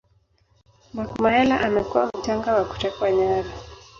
[0.93, 3.51] Mark Mahela amekuwa mhanga wa kutekwa nyara